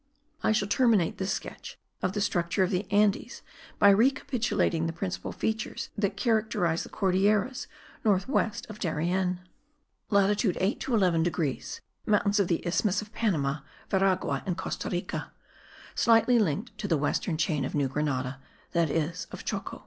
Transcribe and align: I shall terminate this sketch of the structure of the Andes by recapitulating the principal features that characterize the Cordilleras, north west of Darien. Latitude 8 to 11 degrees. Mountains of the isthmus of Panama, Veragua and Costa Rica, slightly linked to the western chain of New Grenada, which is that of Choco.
I 0.41 0.51
shall 0.51 0.67
terminate 0.67 1.19
this 1.19 1.31
sketch 1.31 1.77
of 2.01 2.13
the 2.13 2.21
structure 2.21 2.63
of 2.63 2.71
the 2.71 2.91
Andes 2.91 3.43
by 3.77 3.91
recapitulating 3.91 4.87
the 4.87 4.93
principal 4.93 5.31
features 5.31 5.89
that 5.95 6.17
characterize 6.17 6.81
the 6.81 6.89
Cordilleras, 6.89 7.67
north 8.03 8.27
west 8.27 8.65
of 8.67 8.79
Darien. 8.79 9.41
Latitude 10.09 10.57
8 10.59 10.79
to 10.79 10.95
11 10.95 11.21
degrees. 11.21 11.81
Mountains 12.07 12.39
of 12.39 12.47
the 12.47 12.65
isthmus 12.65 13.03
of 13.03 13.13
Panama, 13.13 13.59
Veragua 13.91 14.41
and 14.47 14.57
Costa 14.57 14.89
Rica, 14.89 15.31
slightly 15.93 16.39
linked 16.39 16.75
to 16.79 16.87
the 16.87 16.97
western 16.97 17.37
chain 17.37 17.63
of 17.63 17.75
New 17.75 17.87
Grenada, 17.87 18.41
which 18.71 18.89
is 18.89 19.25
that 19.27 19.33
of 19.35 19.45
Choco. 19.45 19.79